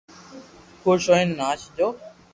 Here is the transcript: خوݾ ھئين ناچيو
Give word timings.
خوݾ 0.81 1.03
ھئين 1.13 1.27
ناچيو 1.39 1.87